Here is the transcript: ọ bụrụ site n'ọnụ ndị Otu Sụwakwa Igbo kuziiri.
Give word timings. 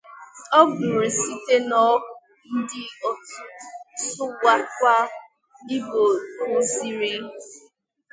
ọ 0.59 0.61
bụrụ 0.75 1.03
site 1.19 1.55
n'ọnụ 1.67 2.05
ndị 2.57 2.81
Otu 3.09 3.33
Sụwakwa 4.09 4.93
Igbo 5.75 6.01
kuziiri. 6.39 7.13